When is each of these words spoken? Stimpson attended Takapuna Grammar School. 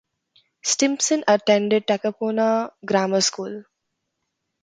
Stimpson 0.63 1.23
attended 1.27 1.85
Takapuna 1.85 2.71
Grammar 2.83 3.21
School. 3.21 3.65